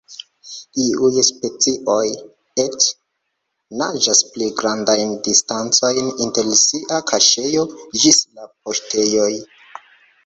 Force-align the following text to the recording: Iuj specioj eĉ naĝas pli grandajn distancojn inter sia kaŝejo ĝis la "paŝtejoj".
Iuj 0.83 1.17
specioj 1.27 2.07
eĉ 2.63 2.87
naĝas 3.81 4.23
pli 4.31 4.49
grandajn 4.63 5.13
distancojn 5.29 6.11
inter 6.27 6.51
sia 6.65 7.03
kaŝejo 7.13 7.69
ĝis 8.01 8.23
la 8.39 8.51
"paŝtejoj". 8.57 9.33